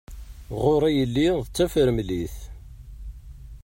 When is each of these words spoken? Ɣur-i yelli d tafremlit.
Ɣur-i 0.61 0.91
yelli 0.97 1.27
d 1.45 1.47
tafremlit. 1.55 2.35